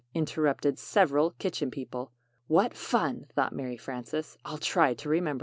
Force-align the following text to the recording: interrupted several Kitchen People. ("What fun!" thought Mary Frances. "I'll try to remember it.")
interrupted 0.15 0.79
several 0.79 1.29
Kitchen 1.29 1.69
People. 1.69 2.11
("What 2.47 2.73
fun!" 2.73 3.27
thought 3.35 3.53
Mary 3.53 3.77
Frances. 3.77 4.35
"I'll 4.43 4.57
try 4.57 4.95
to 4.95 5.09
remember 5.09 5.39
it.") 5.39 5.39